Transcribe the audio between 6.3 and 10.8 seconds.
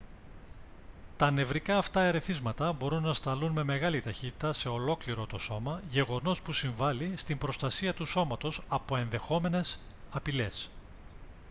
που συμβάλει στην προστασία του σώματος από ενδεχόμενες απειλές